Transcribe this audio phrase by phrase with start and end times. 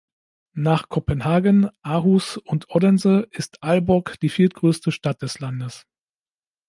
[0.55, 5.85] Nach Kopenhagen, Aarhus und Odense ist Aalborg die viertgrößte Stadt des Landes.